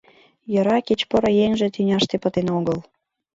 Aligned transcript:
Йӧра, 0.51 0.77
кеч 0.87 1.01
поро 1.09 1.29
еҥже 1.45 1.67
тӱняште 1.73 2.15
пытен 2.23 2.47
огыл... 2.57 2.79